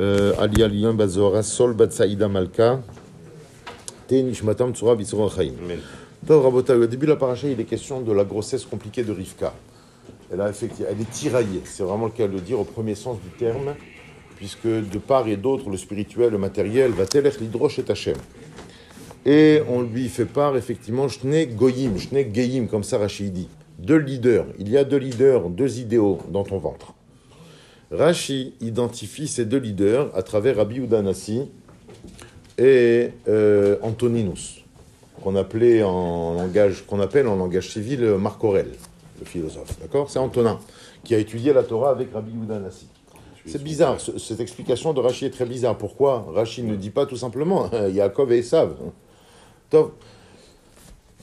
Euh, 0.00 0.32
Ali 0.38 0.84
Bazora, 0.94 1.42
Sol 1.42 1.74
Batsaïda 1.74 2.28
Malka, 2.28 2.80
Tsura 4.08 4.96
Chaim. 5.28 5.52
Au 6.28 6.86
début 6.86 7.06
de 7.06 7.10
la 7.10 7.16
paracha, 7.16 7.48
il 7.48 7.60
est 7.60 7.64
question 7.64 8.00
de 8.00 8.12
la 8.12 8.24
grossesse 8.24 8.64
compliquée 8.64 9.02
de 9.02 9.12
Rivka. 9.12 9.52
Elle, 10.30 10.40
a 10.40 10.48
effectivement, 10.50 10.90
elle 10.92 11.00
est 11.00 11.10
tiraillée, 11.10 11.62
c'est 11.64 11.82
vraiment 11.82 12.06
le 12.06 12.12
cas 12.12 12.26
de 12.26 12.34
le 12.34 12.40
dire 12.40 12.60
au 12.60 12.64
premier 12.64 12.94
sens 12.94 13.16
du 13.20 13.30
terme, 13.38 13.74
puisque 14.36 14.66
de 14.66 14.98
part 14.98 15.26
et 15.26 15.36
d'autre, 15.36 15.70
le 15.70 15.76
spirituel, 15.76 16.30
le 16.30 16.38
matériel, 16.38 16.92
va 16.92 17.06
tel 17.06 17.30
l'hydroche 17.40 17.78
et 17.78 17.90
Hachem. 17.90 18.16
Et 19.24 19.62
on 19.68 19.82
lui 19.82 20.08
fait 20.08 20.26
part, 20.26 20.56
effectivement, 20.56 21.08
Shne 21.08 21.44
Goyim, 21.54 21.98
Shne 21.98 22.32
Geim, 22.32 22.66
comme 22.66 22.84
ça 22.84 22.98
Rachid 22.98 23.32
dit. 23.32 23.48
Deux 23.78 23.98
leaders. 23.98 24.46
Il 24.58 24.68
y 24.68 24.76
a 24.76 24.84
deux 24.84 24.96
leaders, 24.96 25.48
deux 25.50 25.78
idéaux 25.80 26.18
dans 26.30 26.44
ton 26.44 26.58
ventre. 26.58 26.94
Rashi 27.90 28.54
identifie 28.60 29.28
ces 29.28 29.44
deux 29.44 29.58
leaders 29.58 30.10
à 30.14 30.22
travers 30.22 30.56
Rabbi 30.56 30.76
Udanasi 30.76 31.42
et 32.58 33.10
euh, 33.28 33.76
Antoninus, 33.82 34.64
qu'on 35.22 35.36
appelait 35.36 35.82
en 35.82 36.34
langage, 36.34 36.84
qu'on 36.86 37.00
appelle 37.00 37.26
en 37.28 37.36
langage 37.36 37.70
civil 37.70 38.04
Marc 38.18 38.42
Aurel, 38.44 38.72
le 39.18 39.24
philosophe. 39.24 39.78
D'accord? 39.80 40.10
C'est 40.10 40.18
Antonin 40.18 40.58
qui 41.04 41.14
a 41.14 41.18
étudié 41.18 41.52
la 41.52 41.62
Torah 41.62 41.90
avec 41.90 42.12
Rabbi 42.12 42.32
Udanasi. 42.32 42.88
C'est 43.46 43.62
bizarre, 43.62 43.98
cette 44.00 44.40
explication 44.40 44.92
de 44.92 45.00
Rashi 45.00 45.24
est 45.24 45.30
très 45.30 45.46
bizarre. 45.46 45.78
Pourquoi 45.78 46.26
Rashi 46.34 46.62
ne 46.62 46.76
dit 46.76 46.90
pas 46.90 47.06
tout 47.06 47.16
simplement 47.16 47.70
Yaakov 47.88 48.32
et 48.32 48.38
Esav? 48.38 48.74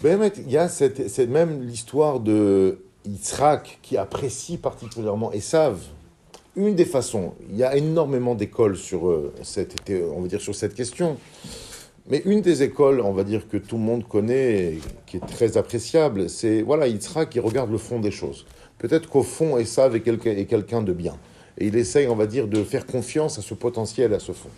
Il 0.03 0.51
y 0.51 0.57
a 0.57 0.67
cette, 0.67 1.19
même 1.29 1.61
l'histoire 1.67 2.19
de 2.19 2.79
Yitzhak 3.05 3.79
qui 3.81 3.97
apprécie 3.97 4.57
particulièrement 4.57 5.31
Esav. 5.31 5.77
Une 6.55 6.75
des 6.75 6.85
façons, 6.85 7.33
il 7.49 7.57
y 7.57 7.63
a 7.63 7.75
énormément 7.75 8.35
d'écoles 8.35 8.77
sur, 8.77 9.09
euh, 9.09 9.33
cette, 9.43 9.75
on 9.89 10.21
va 10.21 10.27
dire, 10.27 10.41
sur 10.41 10.55
cette 10.55 10.73
question. 10.73 11.17
Mais 12.07 12.21
une 12.25 12.41
des 12.41 12.63
écoles, 12.63 13.01
on 13.01 13.11
va 13.11 13.23
dire, 13.23 13.47
que 13.49 13.57
tout 13.57 13.77
le 13.77 13.83
monde 13.83 14.07
connaît, 14.07 14.75
qui 15.05 15.17
est 15.17 15.25
très 15.25 15.57
appréciable, 15.57 16.29
c'est 16.29 16.61
voilà, 16.61 16.87
Yitzhak 16.87 17.29
qui 17.31 17.39
regarde 17.39 17.71
le 17.71 17.77
fond 17.77 17.99
des 17.99 18.11
choses. 18.11 18.45
Peut-être 18.77 19.09
qu'au 19.09 19.23
fond, 19.23 19.57
Esav 19.57 19.95
est 19.95 20.01
quelqu'un 20.01 20.81
de 20.81 20.93
bien. 20.93 21.17
Et 21.57 21.67
il 21.67 21.75
essaye, 21.75 22.07
on 22.07 22.15
va 22.15 22.27
dire, 22.27 22.47
de 22.47 22.63
faire 22.63 22.85
confiance 22.85 23.39
à 23.39 23.41
ce 23.41 23.53
potentiel, 23.53 24.13
à 24.13 24.19
ce 24.19 24.31
fond. 24.31 24.49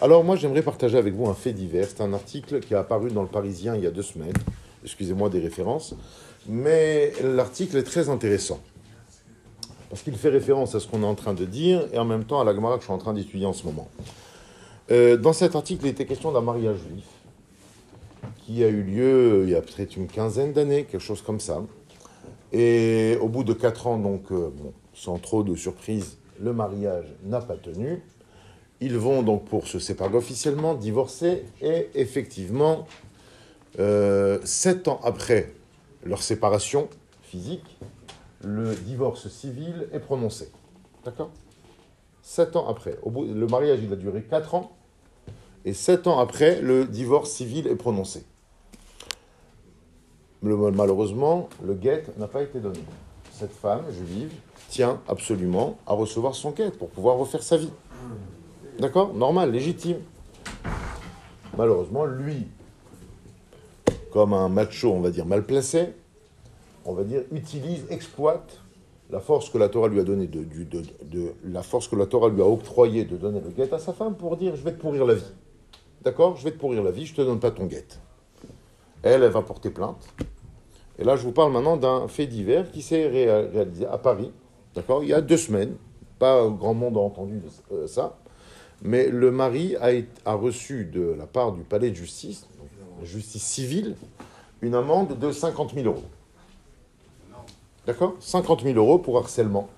Alors 0.00 0.24
moi, 0.24 0.36
j'aimerais 0.36 0.62
partager 0.62 0.96
avec 0.96 1.14
vous 1.14 1.26
un 1.26 1.34
fait 1.34 1.52
divers. 1.52 1.88
C'est 1.88 2.02
un 2.02 2.12
article 2.12 2.60
qui 2.60 2.74
est 2.74 2.76
apparu 2.76 3.10
dans 3.10 3.22
le 3.22 3.28
Parisien 3.28 3.74
il 3.74 3.82
y 3.82 3.86
a 3.86 3.90
deux 3.90 4.02
semaines 4.02 4.32
excusez-moi 4.86 5.28
des 5.28 5.40
références, 5.40 5.94
mais 6.48 7.12
l'article 7.22 7.76
est 7.76 7.82
très 7.82 8.08
intéressant. 8.08 8.60
Parce 9.88 10.02
qu'il 10.02 10.16
fait 10.16 10.28
référence 10.28 10.74
à 10.74 10.80
ce 10.80 10.88
qu'on 10.88 11.02
est 11.02 11.06
en 11.06 11.14
train 11.14 11.34
de 11.34 11.44
dire 11.44 11.86
et 11.92 11.98
en 11.98 12.04
même 12.04 12.24
temps 12.24 12.40
à 12.40 12.44
la 12.44 12.54
Gemara 12.54 12.74
que 12.74 12.80
je 12.80 12.86
suis 12.86 12.92
en 12.92 12.98
train 12.98 13.14
d'étudier 13.14 13.46
en 13.46 13.52
ce 13.52 13.64
moment. 13.64 13.88
Euh, 14.90 15.16
dans 15.16 15.32
cet 15.32 15.56
article, 15.56 15.86
il 15.86 15.90
était 15.90 16.06
question 16.06 16.32
d'un 16.32 16.40
mariage 16.40 16.78
juif 16.78 17.04
qui 18.44 18.62
a 18.62 18.68
eu 18.68 18.82
lieu 18.82 19.42
il 19.44 19.50
y 19.50 19.54
a 19.54 19.60
peut-être 19.60 19.96
une 19.96 20.06
quinzaine 20.06 20.52
d'années, 20.52 20.84
quelque 20.84 21.00
chose 21.00 21.22
comme 21.22 21.40
ça. 21.40 21.62
Et 22.52 23.18
au 23.20 23.28
bout 23.28 23.44
de 23.44 23.52
quatre 23.52 23.86
ans, 23.86 23.98
donc, 23.98 24.30
euh, 24.30 24.50
sans 24.94 25.18
trop 25.18 25.42
de 25.42 25.54
surprise, 25.56 26.18
le 26.40 26.52
mariage 26.52 27.06
n'a 27.24 27.40
pas 27.40 27.56
tenu. 27.56 28.02
Ils 28.80 28.96
vont 28.96 29.22
donc, 29.22 29.46
pour 29.46 29.66
se 29.66 29.78
séparer 29.78 30.14
officiellement, 30.14 30.74
divorcer 30.74 31.44
et 31.60 31.88
effectivement, 31.94 32.86
euh, 33.78 34.38
sept 34.44 34.86
ans 34.88 35.00
après 35.02 35.52
leur 36.04 36.22
séparation 36.22 36.88
physique, 37.22 37.78
le 38.46 38.76
divorce 38.76 39.26
civil 39.28 39.88
est 39.92 39.98
prononcé. 39.98 40.52
D'accord? 41.04 41.30
Sept 42.22 42.54
ans 42.54 42.68
après. 42.68 42.96
Le 43.04 43.46
mariage, 43.46 43.80
il 43.82 43.92
a 43.92 43.96
duré 43.96 44.22
quatre 44.22 44.54
ans. 44.54 44.70
Et 45.64 45.72
sept 45.72 46.06
ans 46.06 46.20
après, 46.20 46.60
le 46.60 46.84
divorce 46.84 47.30
civil 47.30 47.66
est 47.66 47.74
prononcé. 47.74 48.24
Malheureusement, 50.42 51.48
le 51.64 51.74
guet 51.74 52.04
n'a 52.18 52.28
pas 52.28 52.42
été 52.42 52.60
donné. 52.60 52.78
Cette 53.32 53.52
femme 53.52 53.82
juive 53.90 54.32
tient 54.68 55.00
absolument 55.08 55.76
à 55.84 55.94
recevoir 55.94 56.36
son 56.36 56.52
guet 56.52 56.70
pour 56.70 56.88
pouvoir 56.88 57.16
refaire 57.16 57.42
sa 57.42 57.56
vie. 57.56 57.72
D'accord? 58.78 59.12
Normal, 59.12 59.50
légitime. 59.50 59.98
Malheureusement, 61.56 62.04
lui, 62.04 62.46
comme 64.12 64.34
un 64.34 64.48
macho, 64.48 64.92
on 64.92 65.00
va 65.00 65.10
dire, 65.10 65.26
mal 65.26 65.44
placé, 65.44 65.94
on 66.88 66.94
va 66.94 67.04
dire, 67.04 67.22
utilise, 67.32 67.84
exploite 67.90 68.60
la 69.10 69.20
force 69.20 69.50
que 69.50 69.58
la 69.58 69.68
Torah 69.68 69.88
lui 69.88 70.00
a 70.00 70.04
donnée, 70.04 70.26
de, 70.26 70.82
la 71.44 71.62
force 71.62 71.88
que 71.88 71.96
la 71.96 72.06
Torah 72.06 72.28
lui 72.28 72.42
a 72.42 72.46
octroyée 72.46 73.04
de 73.04 73.16
donner 73.16 73.40
le 73.40 73.50
guet 73.50 73.72
à 73.72 73.78
sa 73.78 73.92
femme 73.92 74.16
pour 74.16 74.36
dire 74.36 74.56
je 74.56 74.62
vais 74.62 74.72
te 74.72 74.80
pourrir 74.80 75.04
la 75.04 75.14
vie. 75.14 75.32
D'accord? 76.02 76.36
Je 76.36 76.44
vais 76.44 76.52
te 76.52 76.58
pourrir 76.58 76.82
la 76.82 76.90
vie, 76.90 77.06
je 77.06 77.14
te 77.14 77.20
donne 77.20 77.38
pas 77.38 77.50
ton 77.50 77.66
guet. 77.66 77.86
Elle, 79.02 79.22
elle 79.22 79.30
va 79.30 79.42
porter 79.42 79.70
plainte. 79.70 80.06
Et 80.98 81.04
là, 81.04 81.16
je 81.16 81.22
vous 81.22 81.32
parle 81.32 81.52
maintenant 81.52 81.76
d'un 81.76 82.08
fait 82.08 82.26
divers 82.26 82.70
qui 82.70 82.82
s'est 82.82 83.06
réalisé 83.06 83.86
à 83.86 83.98
Paris. 83.98 84.32
D'accord? 84.74 85.02
Il 85.02 85.10
y 85.10 85.14
a 85.14 85.20
deux 85.20 85.36
semaines. 85.36 85.76
Pas 86.18 86.48
grand 86.48 86.74
monde 86.74 86.96
a 86.96 87.00
entendu 87.00 87.42
euh, 87.72 87.86
ça. 87.86 88.16
Mais 88.82 89.08
le 89.08 89.30
mari 89.30 89.76
a, 89.76 89.90
a 90.24 90.34
reçu 90.34 90.86
de 90.86 91.14
la 91.16 91.26
part 91.26 91.52
du 91.52 91.62
palais 91.62 91.90
de 91.90 91.94
justice, 91.94 92.46
justice 93.02 93.42
civile, 93.42 93.96
une 94.62 94.74
amende 94.74 95.18
de 95.18 95.30
50 95.30 95.74
000 95.74 95.86
euros. 95.86 96.02
D'accord 97.86 98.14
50 98.18 98.62
000 98.62 98.76
euros 98.76 98.98
pour 98.98 99.16
harcèlement. 99.16 99.68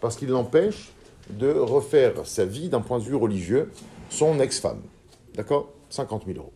Parce 0.00 0.16
qu'il 0.16 0.28
l'empêche 0.28 0.92
de 1.30 1.50
refaire 1.50 2.24
sa 2.24 2.44
vie 2.44 2.68
d'un 2.68 2.80
point 2.80 2.98
de 2.98 3.04
vue 3.04 3.16
religieux, 3.16 3.72
son 4.08 4.38
ex-femme. 4.38 4.80
D'accord 5.34 5.68
50 5.90 6.26
000 6.26 6.38
euros. 6.38 6.52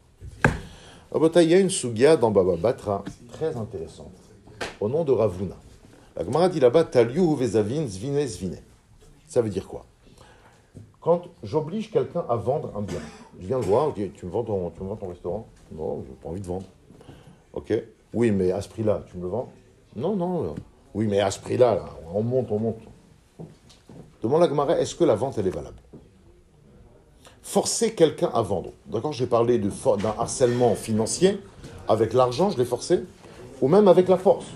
Il 1.36 1.50
y 1.50 1.54
a 1.54 1.58
une 1.58 1.70
sugia 1.70 2.16
dans 2.16 2.30
Baba 2.30 2.56
Batra 2.56 3.04
très 3.32 3.56
intéressante, 3.56 4.12
au 4.80 4.88
nom 4.88 5.04
de 5.04 5.12
Ravuna. 5.12 5.56
La 6.16 6.24
Gemara 6.24 6.48
dit 6.48 6.60
là-bas 6.60 6.84
Taliu 6.84 7.36
vezavin 7.36 7.86
zvine 7.86 8.26
zvine. 8.26 8.58
Ça 9.26 9.42
veut 9.42 9.50
dire 9.50 9.66
quoi? 9.66 9.86
Quand 11.00 11.22
j'oblige 11.42 11.90
quelqu'un 11.90 12.24
à 12.28 12.36
vendre 12.36 12.72
un 12.76 12.82
bien, 12.82 13.00
je 13.40 13.46
viens 13.46 13.58
le 13.58 13.64
voir, 13.64 13.90
je 13.96 14.02
dis 14.02 14.10
Tu 14.10 14.26
me 14.26 14.30
vends 14.30 14.44
ton, 14.44 14.70
tu 14.70 14.82
me 14.82 14.88
vends 14.88 14.96
ton 14.96 15.08
restaurant? 15.08 15.48
Non, 15.72 16.02
je 16.04 16.10
n'ai 16.10 16.16
pas 16.16 16.28
envie 16.28 16.40
de 16.40 16.46
vendre. 16.46 16.66
Ok 17.52 17.72
Oui, 18.12 18.30
mais 18.30 18.52
à 18.52 18.60
ce 18.60 18.68
prix-là, 18.68 19.04
tu 19.10 19.18
me 19.18 19.22
le 19.24 19.28
vends? 19.28 19.52
Non, 19.96 20.16
non. 20.16 20.54
Oui, 20.94 21.06
mais 21.08 21.20
à 21.20 21.30
ce 21.30 21.40
prix-là, 21.40 21.84
on 22.14 22.22
monte, 22.22 22.46
on 22.50 22.58
monte. 22.58 22.78
Demande 24.22 24.44
à 24.44 24.48
Gemara, 24.48 24.78
est-ce 24.78 24.94
que 24.94 25.04
la 25.04 25.16
vente, 25.16 25.36
elle 25.38 25.48
est 25.48 25.50
valable? 25.50 25.76
Forcer 27.42 27.94
quelqu'un 27.94 28.30
à 28.32 28.40
vendre. 28.40 28.70
D'accord 28.86 29.12
J'ai 29.12 29.26
parlé 29.26 29.58
d'un 29.58 29.70
harcèlement 30.18 30.74
financier. 30.74 31.40
Avec 31.88 32.14
l'argent, 32.14 32.50
je 32.50 32.56
l'ai 32.56 32.64
forcé. 32.64 33.00
Ou 33.60 33.68
même 33.68 33.88
avec 33.88 34.08
la 34.08 34.16
force. 34.16 34.46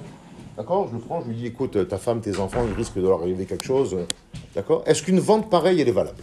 D'accord 0.57 0.89
Je 0.89 0.95
le 0.95 1.01
prends, 1.01 1.21
je 1.21 1.29
lui 1.29 1.37
dis, 1.37 1.47
écoute, 1.47 1.87
ta 1.89 1.99
femme, 1.99 2.21
tes 2.21 2.39
enfants, 2.39 2.65
il 2.67 2.73
risque 2.73 2.97
de 2.97 3.03
leur 3.03 3.21
arriver 3.21 3.45
quelque 3.45 3.65
chose. 3.65 3.97
D'accord? 4.55 4.83
Est-ce 4.87 5.03
qu'une 5.03 5.21
vente 5.21 5.51
pareille, 5.51 5.81
elle 5.81 5.89
est 5.89 5.93
valable? 5.93 6.23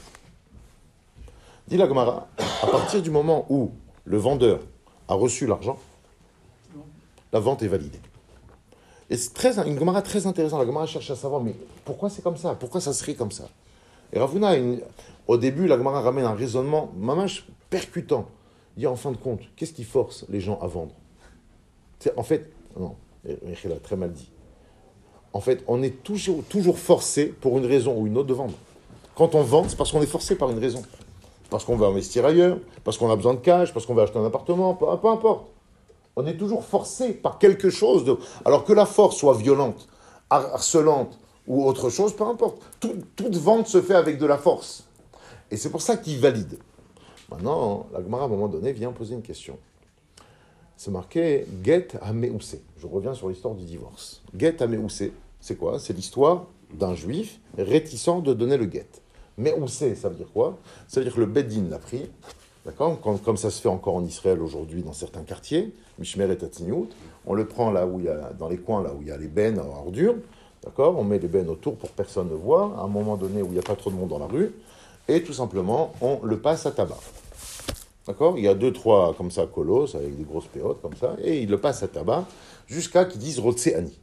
Dit 1.68 1.78
la 1.78 1.88
Gemara, 1.88 2.28
à 2.64 2.68
partir 2.68 3.02
du 3.02 3.12
moment 3.12 3.46
où 3.50 3.72
le 4.06 4.18
vendeur 4.18 4.60
a 5.08 5.14
reçu 5.14 5.46
l'argent, 5.46 5.78
la 7.32 7.40
vente 7.40 7.64
est 7.64 7.68
validée. 7.68 8.00
Et 9.10 9.18
c'est 9.18 9.34
très, 9.34 9.58
une 9.68 9.78
Gemara 9.78 10.02
très 10.02 10.26
intéressante. 10.28 10.60
La 10.60 10.66
Gemara 10.66 10.88
cherche 10.88 11.12
à 11.12 11.16
savoir, 11.16 11.42
mais 11.42 11.56
pourquoi 11.84 12.10
c'est 12.10 12.22
comme 12.22 12.38
ça? 12.38 12.56
Pourquoi 12.56 12.82
ça 12.82 12.94
serait 12.94 13.14
comme 13.14 13.32
ça? 13.32 13.50
Et 14.14 14.20
Ravuna, 14.20 14.54
au 15.28 15.38
début, 15.38 15.68
la 15.68 15.78
Gemara 15.78 16.02
ramène 16.02 16.26
un 16.26 16.34
raisonnement 16.34 16.92
mamache 16.98 17.48
percutant. 17.70 18.28
Il 18.78 18.82
dit 18.82 18.88
en 18.88 18.96
fin 18.96 19.12
de 19.12 19.18
compte, 19.18 19.42
qu'est-ce 19.56 19.74
qui 19.74 19.84
force 19.84 20.26
les 20.30 20.40
gens 20.40 20.60
à 20.62 20.68
vendre? 20.68 20.94
En 22.18 22.24
fait, 22.24 22.52
non, 22.80 22.96
très 23.84 23.96
mal 23.96 24.12
dit. 24.12 24.30
En 25.34 25.40
fait, 25.40 25.64
on 25.68 25.82
est 25.84 26.04
toujours, 26.04 26.44
toujours 26.50 26.78
forcé, 26.78 27.26
pour 27.26 27.58
une 27.58 27.66
raison 27.66 27.98
ou 27.98 28.08
une 28.08 28.18
autre, 28.18 28.28
de 28.28 28.34
vendre. 28.34 28.54
Quand 29.16 29.36
on 29.36 29.44
vend, 29.44 29.66
c'est 29.68 29.76
parce 29.76 29.92
qu'on 29.92 30.02
est 30.02 30.08
forcé 30.08 30.36
par 30.36 30.50
une 30.50 30.60
raison 30.60 30.84
parce 31.50 31.64
qu'on 31.64 31.76
veut 31.76 31.86
investir 31.86 32.26
ailleurs, 32.26 32.58
parce 32.84 32.98
qu'on 32.98 33.10
a 33.10 33.16
besoin 33.16 33.34
de 33.34 33.40
cash, 33.40 33.74
parce 33.74 33.86
qu'on 33.86 33.94
veut 33.94 34.04
acheter 34.04 34.20
un 34.20 34.26
appartement, 34.26 34.74
peu, 34.74 35.08
importe. 35.08 35.48
On 36.16 36.26
est 36.26 36.38
toujours 36.38 36.64
forcé 36.64 37.14
par 37.14 37.40
quelque 37.40 37.70
chose. 37.70 38.18
Alors 38.46 38.64
que 38.64 38.74
la 38.74 38.86
force 38.86 39.18
soit 39.18 39.36
violente, 39.36 39.88
harcelante 40.30 41.20
ou 41.48 41.66
autre 41.66 41.90
chose, 41.90 42.16
peu 42.16 42.24
importe. 42.24 42.62
toute 42.80 43.36
vente 43.36 43.68
se 43.68 43.82
fait 43.82 43.96
avec 43.96 44.18
de 44.18 44.26
la 44.26 44.38
force. 44.38 44.86
Et 45.52 45.58
c'est 45.58 45.70
pour 45.70 45.82
ça 45.82 45.98
qu'il 45.98 46.20
valide. 46.20 46.58
Maintenant, 47.30 47.88
la 47.92 48.02
Gemara, 48.02 48.24
à 48.24 48.26
un 48.26 48.30
moment 48.30 48.48
donné, 48.48 48.72
vient 48.72 48.92
poser 48.92 49.16
une 49.16 49.22
question. 49.22 49.58
C'est 50.78 50.92
marqué 50.92 51.46
Get 51.64 51.90
Ameousé. 52.02 52.62
Je 52.78 52.88
reviens 52.88 53.14
sur 53.14 53.30
l'histoire 53.30 53.56
du 53.56 53.64
divorce. 53.64 54.22
Get 54.38 54.62
Ameousé, 54.62 55.14
c'est 55.40 55.56
quoi? 55.56 55.80
C'est 55.80 55.94
l'histoire 55.94 56.46
d'un 56.74 56.96
juif 56.96 57.40
réticent 57.58 58.22
de 58.24 58.34
donner 58.34 58.58
le 58.58 58.70
get. 58.70 58.88
C'est 59.68 59.96
Ça 59.96 60.10
veut 60.10 60.16
dire 60.16 60.32
quoi? 60.34 60.58
Ça 60.88 61.00
veut 61.00 61.06
dire 61.06 61.16
que 61.16 61.20
le 61.20 61.26
Beddin 61.26 61.70
l'a 61.70 61.80
pris, 61.80 62.10
d'accord 62.66 63.00
comme, 63.00 63.38
ça 63.38 63.50
se 63.50 63.62
fait 63.62 63.70
encore 63.70 63.96
en 63.96 64.04
Israël 64.04 64.42
aujourd'hui 64.42 64.82
dans 64.82 64.94
certains 64.94 65.24
quartiers, 65.24 65.74
Mishmer 66.00 66.32
et 66.32 66.38
Tatiniout, 66.38 66.90
on 67.26 67.34
le 67.34 67.46
prend 67.46 67.72
là 67.72 67.86
où 67.86 68.00
il 68.00 68.06
y 68.06 68.10
a, 68.10 68.32
dans 68.38 68.50
les 68.50 68.58
coins 68.58 68.84
là 68.84 68.92
où 68.94 69.02
il 69.02 69.08
y 69.08 69.12
a 69.12 69.18
les 69.18 69.28
bennes 69.28 69.60
à 69.60 69.64
ordures, 69.64 70.16
D'accord 70.66 70.98
On 70.98 71.04
met 71.04 71.20
les 71.20 71.28
bennes 71.28 71.50
autour 71.50 71.78
pour 71.78 71.92
que 71.92 71.96
personne 71.96 72.28
ne 72.28 72.34
voit, 72.34 72.74
à 72.78 72.82
un 72.82 72.88
moment 72.88 73.18
donné 73.18 73.44
où 73.44 73.48
il 73.48 73.54
n'y 73.54 73.60
a 73.60 73.64
pas 73.64 73.76
trop 73.76 73.92
de 73.92 73.96
monde 73.96 74.10
dans 74.10 74.18
la 74.18 74.26
rue, 74.26 74.52
et 75.08 75.22
tout 75.22 75.34
simplement, 75.34 75.94
on 76.02 76.20
le 76.24 76.40
passe 76.40 76.66
à 76.66 76.72
tabac. 76.72 76.98
D'accord 78.08 78.38
Il 78.38 78.44
y 78.44 78.48
a 78.48 78.56
deux, 78.56 78.74
trois 78.74 79.14
comme 79.14 79.30
ça, 79.30 79.46
colos, 79.46 79.96
avec 79.96 80.18
des 80.18 80.24
grosses 80.24 80.48
péotes 80.48 80.82
comme 80.82 80.96
ça, 80.96 81.16
et 81.24 81.42
il 81.42 81.50
le 81.50 81.60
passe 81.60 81.84
à 81.84 81.88
tabac 81.88 82.26
jusqu'à 82.66 83.06
qu'ils 83.06 83.20
disent 83.20 83.40
Rotseani. 83.40 83.96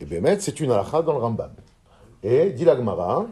Et 0.00 0.04
Bémet, 0.04 0.38
c'est 0.40 0.60
une 0.60 0.70
halakha 0.70 1.00
dans 1.00 1.12
le 1.12 1.18
Rambam. 1.18 1.52
Et 2.22 2.50
dit 2.50 2.66
l'Agmara, 2.66 3.26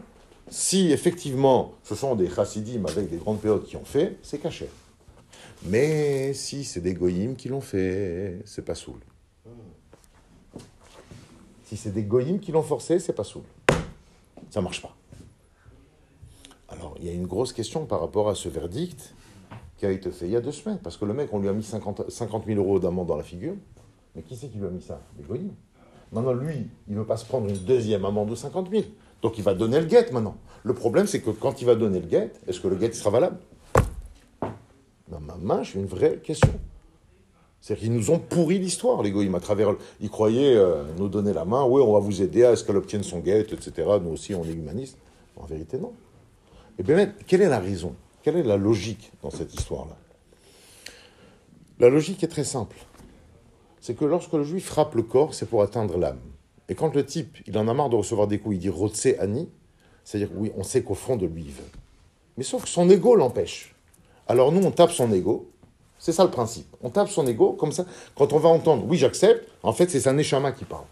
si 0.48 0.92
effectivement 0.92 1.74
ce 1.82 1.94
sont 1.94 2.14
des 2.14 2.28
chassidim 2.28 2.84
avec 2.86 3.10
des 3.10 3.16
grandes 3.16 3.40
péotes 3.40 3.66
qui 3.66 3.76
ont 3.76 3.84
fait, 3.84 4.18
c'est 4.22 4.38
caché. 4.38 4.68
Mais 5.66 6.34
si 6.34 6.64
c'est 6.64 6.80
des 6.80 6.94
goyim 6.94 7.34
qui 7.34 7.48
l'ont 7.48 7.60
fait, 7.60 8.40
c'est 8.44 8.64
pas 8.64 8.74
soul. 8.74 8.98
Si 11.64 11.76
c'est 11.76 11.90
des 11.90 12.02
goyim 12.02 12.38
qui 12.38 12.52
l'ont 12.52 12.62
forcé, 12.62 12.98
c'est 12.98 13.14
pas 13.14 13.24
soul. 13.24 13.42
Ça 14.50 14.60
marche 14.60 14.82
pas. 14.82 14.94
Alors, 16.68 16.94
il 16.98 17.06
y 17.06 17.08
a 17.08 17.12
une 17.12 17.26
grosse 17.26 17.52
question 17.52 17.86
par 17.86 18.00
rapport 18.00 18.28
à 18.28 18.34
ce 18.34 18.48
verdict 18.48 19.14
qui 19.78 19.86
a 19.86 19.90
été 19.90 20.10
fait 20.10 20.26
il 20.26 20.32
y 20.32 20.36
a 20.36 20.40
deux 20.40 20.52
semaines. 20.52 20.78
Parce 20.78 20.96
que 20.96 21.04
le 21.04 21.14
mec, 21.14 21.30
on 21.32 21.38
lui 21.38 21.48
a 21.48 21.52
mis 21.52 21.62
50, 21.62 22.10
50 22.10 22.46
000 22.46 22.60
euros 22.60 22.78
d'amende 22.78 23.06
dans 23.06 23.16
la 23.16 23.22
figure. 23.22 23.54
Mais 24.14 24.22
qui 24.22 24.36
c'est 24.36 24.48
qui 24.48 24.58
lui 24.58 24.66
a 24.66 24.70
mis 24.70 24.82
ça? 24.82 25.00
Les 25.16 25.24
goyim. 25.24 25.50
Maintenant, 26.12 26.32
lui, 26.32 26.68
il 26.86 26.94
ne 26.94 27.00
veut 27.00 27.06
pas 27.06 27.16
se 27.16 27.24
prendre 27.24 27.48
une 27.48 27.56
deuxième 27.56 28.04
amende 28.04 28.30
de 28.30 28.34
50 28.34 28.70
000. 28.70 28.84
Donc, 29.24 29.38
il 29.38 29.42
va 29.42 29.54
donner 29.54 29.80
le 29.80 29.86
guet 29.86 30.12
maintenant. 30.12 30.36
Le 30.64 30.74
problème, 30.74 31.06
c'est 31.06 31.22
que 31.22 31.30
quand 31.30 31.62
il 31.62 31.64
va 31.64 31.74
donner 31.74 31.98
le 31.98 32.06
guet, 32.06 32.30
est-ce 32.46 32.60
que 32.60 32.68
le 32.68 32.76
guet 32.76 32.92
sera 32.92 33.08
valable? 33.08 33.38
Ma 35.08 35.36
main, 35.40 35.62
j'ai 35.62 35.78
une 35.78 35.86
vraie 35.86 36.18
question. 36.18 36.52
C'est 37.62 37.78
qu'ils 37.78 37.94
nous 37.94 38.10
ont 38.10 38.18
pourri 38.18 38.58
l'histoire, 38.58 39.02
les 39.02 39.34
à 39.34 39.40
travers. 39.40 39.76
Ils 40.02 40.10
croyaient 40.10 40.54
euh, 40.54 40.84
nous 40.98 41.08
donner 41.08 41.32
la 41.32 41.46
main, 41.46 41.64
oui, 41.64 41.80
on 41.80 41.94
va 41.94 42.00
vous 42.00 42.20
aider 42.20 42.44
à 42.44 42.54
ce 42.54 42.64
qu'elle 42.64 42.76
obtienne 42.76 43.02
son 43.02 43.20
guet, 43.20 43.40
etc. 43.40 43.72
Nous 44.02 44.10
aussi, 44.10 44.34
on 44.34 44.44
est 44.44 44.52
humanistes. 44.52 44.98
En 45.36 45.46
vérité, 45.46 45.78
non. 45.78 45.94
Et 46.78 46.82
bien, 46.82 47.10
quelle 47.26 47.40
est 47.40 47.48
la 47.48 47.60
raison? 47.60 47.94
Quelle 48.22 48.36
est 48.36 48.42
la 48.42 48.58
logique 48.58 49.10
dans 49.22 49.30
cette 49.30 49.54
histoire-là? 49.54 49.96
La 51.78 51.88
logique 51.88 52.22
est 52.22 52.28
très 52.28 52.44
simple. 52.44 52.76
C'est 53.80 53.94
que 53.94 54.04
lorsque 54.04 54.34
le 54.34 54.44
juif 54.44 54.66
frappe 54.66 54.94
le 54.94 55.02
corps, 55.02 55.32
c'est 55.32 55.46
pour 55.46 55.62
atteindre 55.62 55.96
l'âme. 55.96 56.20
Et 56.68 56.74
quand 56.74 56.94
le 56.94 57.04
type, 57.04 57.38
il 57.46 57.56
en 57.58 57.68
a 57.68 57.74
marre 57.74 57.90
de 57.90 57.96
recevoir 57.96 58.26
des 58.26 58.38
coups, 58.38 58.56
il 58.56 58.58
dit 58.58 58.68
Rotse 58.68 59.08
Ani, 59.18 59.48
c'est-à-dire, 60.02 60.30
oui, 60.36 60.52
on 60.56 60.62
sait 60.62 60.82
qu'au 60.82 60.94
fond 60.94 61.16
de 61.16 61.26
lui, 61.26 61.42
il 61.42 61.52
veut. 61.52 61.70
Mais 62.36 62.44
sauf 62.44 62.64
que 62.64 62.68
son 62.68 62.88
ego 62.90 63.14
l'empêche. 63.14 63.74
Alors 64.26 64.52
nous, 64.52 64.62
on 64.64 64.70
tape 64.70 64.90
son 64.90 65.12
ego. 65.12 65.50
C'est 65.98 66.12
ça 66.12 66.24
le 66.24 66.30
principe. 66.30 66.66
On 66.82 66.90
tape 66.90 67.08
son 67.08 67.26
ego, 67.26 67.52
comme 67.52 67.72
ça. 67.72 67.86
Quand 68.14 68.32
on 68.32 68.38
va 68.38 68.48
entendre, 68.48 68.84
oui, 68.86 68.96
j'accepte, 68.96 69.48
en 69.62 69.72
fait, 69.72 69.90
c'est 69.90 70.00
sa 70.00 70.12
neshama 70.12 70.52
qui 70.52 70.64
parle. 70.64 70.84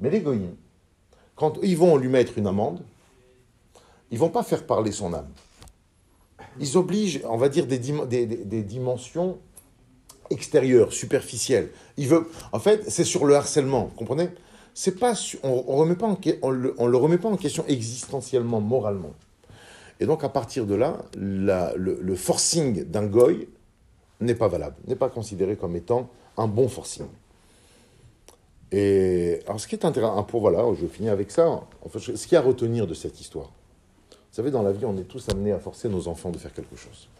Mais 0.00 0.10
les 0.10 0.22
quand 1.36 1.58
ils 1.62 1.76
vont 1.76 1.96
lui 1.96 2.08
mettre 2.08 2.36
une 2.36 2.46
amende, 2.46 2.82
ils 4.10 4.18
vont 4.18 4.28
pas 4.28 4.42
faire 4.42 4.66
parler 4.66 4.92
son 4.92 5.14
âme. 5.14 5.28
Ils 6.60 6.76
obligent, 6.76 7.22
on 7.24 7.36
va 7.36 7.48
dire, 7.48 7.66
des 7.66 8.62
dimensions 8.62 9.38
extérieures, 10.32 10.92
superficielles. 10.92 11.70
Il 11.96 12.08
veut, 12.08 12.28
en 12.52 12.58
fait, 12.58 12.90
c'est 12.90 13.04
sur 13.04 13.24
le 13.24 13.36
harcèlement, 13.36 13.90
comprenez? 13.96 14.30
C'est 14.74 14.98
pas, 14.98 15.14
on, 15.42 15.64
on 15.68 15.76
remet 15.76 15.96
pas 15.96 16.06
en, 16.06 16.18
on, 16.42 16.50
le, 16.50 16.96
remet 16.96 17.18
pas 17.18 17.28
en 17.28 17.36
question 17.36 17.64
existentiellement, 17.68 18.60
moralement. 18.60 19.12
Et 20.00 20.06
donc, 20.06 20.24
à 20.24 20.28
partir 20.28 20.66
de 20.66 20.74
là, 20.74 20.98
le, 21.16 22.14
forcing 22.16 22.84
d'un 22.84 23.06
goy 23.06 23.48
n'est 24.20 24.34
pas 24.34 24.48
valable, 24.48 24.76
n'est 24.88 24.96
pas 24.96 25.10
considéré 25.10 25.56
comme 25.56 25.76
étant 25.76 26.08
un 26.36 26.48
bon 26.48 26.68
forcing. 26.68 27.06
Et 28.72 29.40
alors, 29.46 29.60
ce 29.60 29.68
qui 29.68 29.74
est 29.74 29.84
intéressant, 29.84 30.22
pour 30.24 30.40
voilà, 30.40 30.64
je 30.80 30.86
finis 30.86 31.10
avec 31.10 31.30
ça. 31.30 31.46
En 31.46 31.88
fait, 31.90 31.98
ce 31.98 32.12
qu'il 32.12 32.32
y 32.32 32.36
a 32.36 32.40
à 32.40 32.42
retenir 32.42 32.86
de 32.86 32.94
cette 32.94 33.20
histoire, 33.20 33.52
vous 34.32 34.36
savez, 34.36 34.50
dans 34.50 34.62
la 34.62 34.72
vie, 34.72 34.86
on 34.86 34.96
est 34.96 35.04
tous 35.04 35.28
amenés 35.28 35.52
à 35.52 35.58
forcer 35.58 35.90
nos 35.90 36.08
enfants 36.08 36.30
de 36.30 36.38
faire 36.38 36.54
quelque 36.54 36.74
chose. 36.74 37.10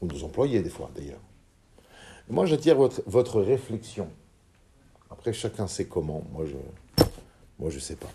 Ou 0.00 0.06
nos 0.08 0.24
employés, 0.24 0.60
des 0.60 0.68
fois, 0.68 0.90
d'ailleurs. 0.92 1.20
Moi, 2.30 2.46
j'attire 2.46 2.76
votre, 2.76 3.02
votre 3.06 3.40
réflexion. 3.40 4.08
Après, 5.10 5.32
chacun 5.32 5.66
sait 5.66 5.86
comment. 5.86 6.22
Moi, 6.32 6.44
je 6.46 6.56
moi, 7.58 7.70
je 7.70 7.78
sais 7.78 7.96
pas. 7.96 8.10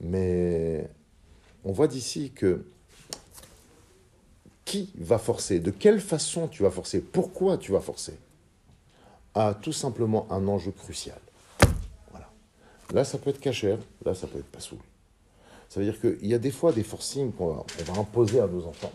Mais 0.00 0.88
on 1.64 1.72
voit 1.72 1.88
d'ici 1.88 2.32
que 2.34 2.64
qui 4.64 4.92
va 4.96 5.18
forcer? 5.18 5.58
De 5.58 5.70
quelle 5.70 6.00
façon 6.00 6.46
tu 6.46 6.62
vas 6.62 6.70
forcer? 6.70 7.00
Pourquoi 7.00 7.58
tu 7.58 7.72
vas 7.72 7.80
forcer? 7.80 8.14
A 9.34 9.54
tout 9.54 9.72
simplement 9.72 10.26
un 10.30 10.46
enjeu 10.46 10.70
crucial. 10.70 11.18
Voilà. 12.10 12.30
Là, 12.94 13.04
ça 13.04 13.18
peut 13.18 13.30
être 13.30 13.40
cachère. 13.40 13.78
Là, 14.04 14.14
ça 14.14 14.28
peut 14.28 14.38
être 14.38 14.50
pas 14.50 14.60
soul. 14.60 14.78
Ça 15.68 15.80
veut 15.80 15.86
dire 15.86 16.00
qu'il 16.00 16.26
y 16.26 16.34
a 16.34 16.38
des 16.38 16.50
fois 16.50 16.72
des 16.72 16.84
forcings 16.84 17.32
qu'on 17.32 17.48
va, 17.48 17.64
va 17.84 18.00
imposer 18.00 18.40
à 18.40 18.46
nos 18.46 18.64
enfants 18.64 18.92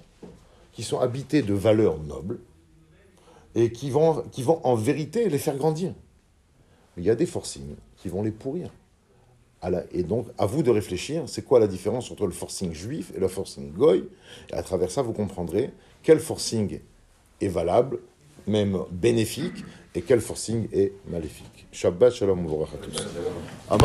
qui 0.71 0.83
sont 0.83 0.99
habités 0.99 1.41
de 1.41 1.53
valeurs 1.53 1.99
nobles 1.99 2.39
et 3.55 3.71
qui 3.71 3.89
vont, 3.89 4.23
qui 4.31 4.43
vont 4.43 4.59
en 4.63 4.75
vérité 4.75 5.29
les 5.29 5.37
faire 5.37 5.57
grandir. 5.57 5.93
Il 6.97 7.03
y 7.03 7.09
a 7.09 7.15
des 7.15 7.25
forcings 7.25 7.75
qui 7.97 8.09
vont 8.09 8.21
les 8.21 8.31
pourrir. 8.31 8.69
Et 9.91 10.03
donc, 10.03 10.27
à 10.37 10.45
vous 10.45 10.61
de 10.61 10.69
réfléchir, 10.69 11.23
c'est 11.25 11.43
quoi 11.43 11.59
la 11.59 11.67
différence 11.67 12.11
entre 12.11 12.25
le 12.25 12.31
forcing 12.31 12.73
juif 12.73 13.11
et 13.15 13.19
le 13.19 13.27
forcing 13.27 13.71
goy 13.71 14.07
Et 14.51 14.53
à 14.53 14.61
travers 14.61 14.91
ça, 14.91 15.01
vous 15.01 15.13
comprendrez 15.13 15.71
quel 16.03 16.19
forcing 16.19 16.79
est 17.41 17.47
valable, 17.47 17.99
même 18.45 18.79
bénéfique, 18.91 19.63
et 19.95 20.01
quel 20.01 20.19
forcing 20.19 20.67
est 20.73 20.91
maléfique. 21.07 21.65
Shabbat 21.71 22.13
shalom 22.13 22.43
uvorach 22.43 22.69
Ben 23.69 23.77